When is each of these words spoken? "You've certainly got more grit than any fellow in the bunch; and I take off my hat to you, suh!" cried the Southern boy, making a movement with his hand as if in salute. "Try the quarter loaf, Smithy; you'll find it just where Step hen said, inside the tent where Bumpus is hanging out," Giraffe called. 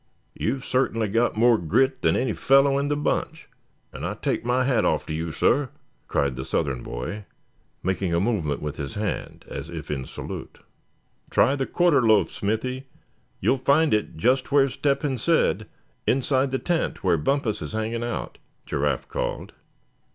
"You've 0.33 0.65
certainly 0.65 1.07
got 1.09 1.35
more 1.37 1.59
grit 1.59 2.01
than 2.01 2.15
any 2.15 2.33
fellow 2.33 2.79
in 2.79 2.87
the 2.87 2.95
bunch; 2.97 3.47
and 3.93 4.03
I 4.03 4.15
take 4.15 4.39
off 4.39 4.45
my 4.47 4.63
hat 4.63 4.81
to 5.05 5.13
you, 5.13 5.31
suh!" 5.31 5.67
cried 6.07 6.35
the 6.35 6.43
Southern 6.43 6.81
boy, 6.81 7.25
making 7.83 8.11
a 8.11 8.19
movement 8.19 8.63
with 8.63 8.77
his 8.77 8.95
hand 8.95 9.45
as 9.47 9.69
if 9.69 9.91
in 9.91 10.07
salute. 10.07 10.57
"Try 11.29 11.55
the 11.55 11.67
quarter 11.67 12.01
loaf, 12.01 12.31
Smithy; 12.31 12.87
you'll 13.41 13.59
find 13.59 13.93
it 13.93 14.17
just 14.17 14.51
where 14.51 14.69
Step 14.69 15.03
hen 15.03 15.19
said, 15.19 15.67
inside 16.07 16.49
the 16.49 16.57
tent 16.57 17.03
where 17.03 17.17
Bumpus 17.17 17.61
is 17.61 17.73
hanging 17.73 18.03
out," 18.03 18.39
Giraffe 18.65 19.07
called. 19.07 19.53